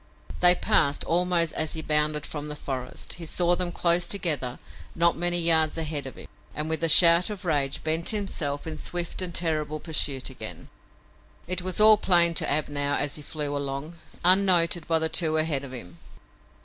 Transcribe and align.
They 0.39 0.55
passed, 0.55 1.03
almost 1.03 1.53
as 1.53 1.73
he 1.73 1.83
bounded 1.83 2.25
from 2.25 2.47
the 2.47 2.55
forest. 2.55 3.13
He 3.21 3.27
saw 3.27 3.55
them 3.55 3.71
close 3.71 4.07
together 4.07 4.57
not 4.95 5.15
many 5.15 5.39
yards 5.39 5.77
ahead 5.77 6.07
of 6.07 6.15
him 6.15 6.27
and, 6.55 6.67
with 6.67 6.83
a 6.83 6.89
shout 6.89 7.29
of 7.29 7.45
rage, 7.45 7.83
bent 7.83 8.09
himself 8.09 8.65
in 8.65 8.79
swift 8.79 9.21
and 9.21 9.31
terrible 9.31 9.79
pursuit 9.79 10.31
again. 10.31 10.69
It 11.45 11.61
was 11.61 11.79
all 11.79 11.97
plain 11.97 12.33
to 12.33 12.49
Ab 12.49 12.67
now 12.67 12.95
as 12.95 13.13
he 13.15 13.21
flew 13.21 13.55
along, 13.55 13.93
unnoted 14.25 14.87
by 14.87 14.97
the 14.97 15.07
two 15.07 15.37
ahead 15.37 15.63
of 15.63 15.71
him. 15.71 15.99